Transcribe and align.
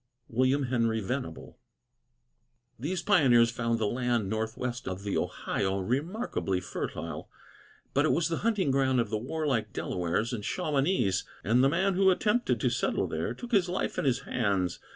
WILLIAM 0.29 0.63
HENRY 0.63 0.99
VENABLE. 1.01 1.59
These 2.79 3.03
pioneers 3.03 3.51
found 3.51 3.77
the 3.77 3.85
land 3.85 4.31
northwest 4.31 4.87
of 4.87 5.03
the 5.03 5.15
Ohio 5.15 5.77
remarkably 5.77 6.59
fertile; 6.59 7.29
but 7.93 8.03
it 8.05 8.11
was 8.11 8.27
the 8.27 8.37
hunting 8.37 8.71
ground 8.71 8.99
of 8.99 9.11
the 9.11 9.19
warlike 9.19 9.73
Delawares 9.73 10.33
and 10.33 10.43
Shawanese, 10.43 11.23
and 11.43 11.63
the 11.63 11.69
man 11.69 11.93
who 11.93 12.09
attempted 12.09 12.59
to 12.61 12.69
settle 12.71 13.05
there 13.05 13.35
took 13.35 13.51
his 13.51 13.69
life 13.69 13.99
in 13.99 14.05
his 14.05 14.21
hands. 14.21 14.79